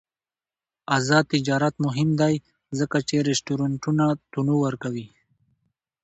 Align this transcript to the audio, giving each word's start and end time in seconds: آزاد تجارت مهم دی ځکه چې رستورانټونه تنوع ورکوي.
آزاد 0.95 1.23
تجارت 1.33 1.75
مهم 1.85 2.09
دی 2.21 2.35
ځکه 2.79 2.97
چې 3.07 3.15
رستورانټونه 3.29 4.05
تنوع 4.31 4.59
ورکوي. 4.63 5.07